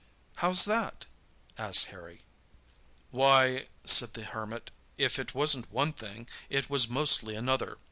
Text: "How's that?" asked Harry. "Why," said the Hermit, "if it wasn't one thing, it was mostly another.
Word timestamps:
"How's 0.37 0.65
that?" 0.65 1.05
asked 1.59 1.89
Harry. 1.89 2.21
"Why," 3.11 3.67
said 3.85 4.15
the 4.15 4.23
Hermit, 4.23 4.71
"if 4.97 5.19
it 5.19 5.35
wasn't 5.35 5.71
one 5.71 5.93
thing, 5.93 6.27
it 6.49 6.71
was 6.71 6.89
mostly 6.89 7.35
another. 7.35 7.77